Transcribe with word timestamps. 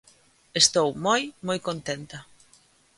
Estou 0.61 0.89
moi, 1.05 1.21
moi 1.47 1.59
contenta. 1.67 2.19